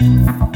[0.00, 0.46] Wow.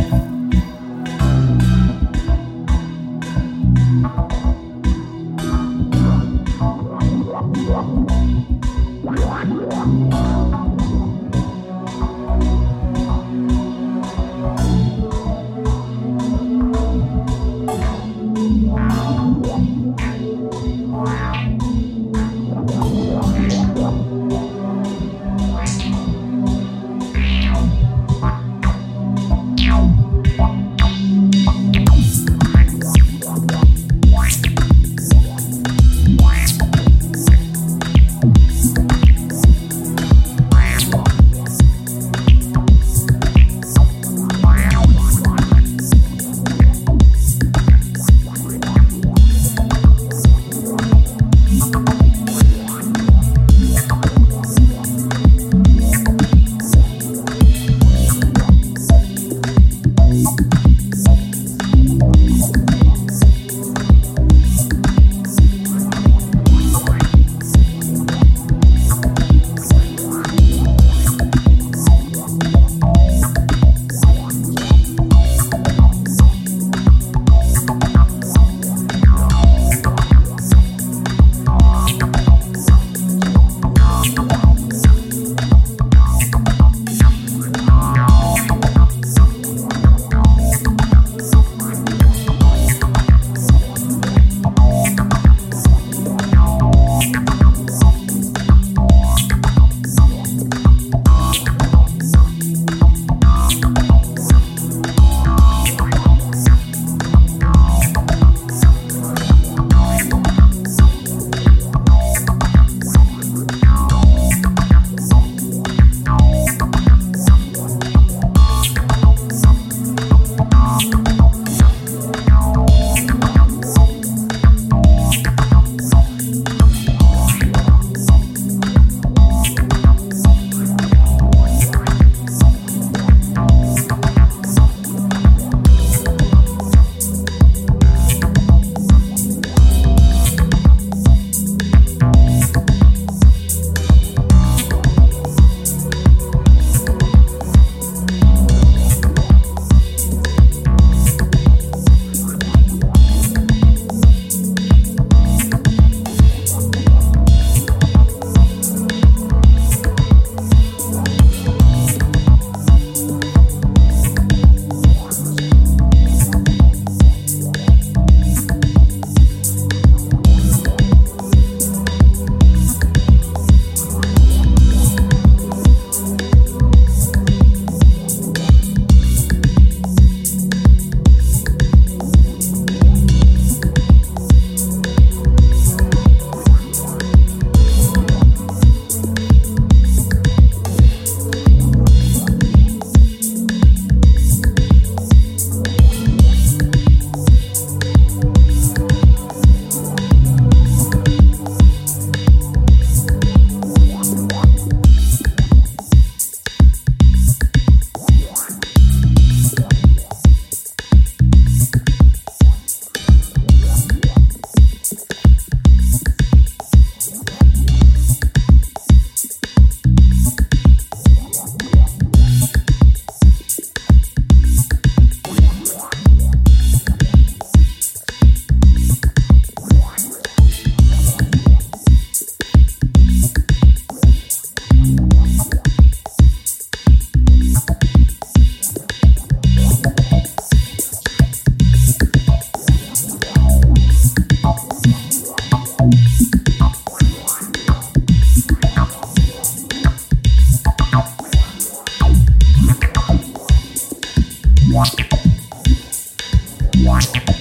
[256.83, 257.34] What?